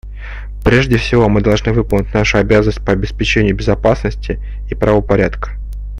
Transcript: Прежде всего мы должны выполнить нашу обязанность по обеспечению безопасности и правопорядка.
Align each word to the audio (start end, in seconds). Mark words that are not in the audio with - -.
Прежде 0.63 0.97
всего 0.97 1.29
мы 1.29 1.41
должны 1.41 1.73
выполнить 1.73 2.11
нашу 2.11 2.39
обязанность 2.39 2.83
по 2.83 2.91
обеспечению 2.93 3.55
безопасности 3.55 4.41
и 4.67 4.73
правопорядка. 4.73 5.51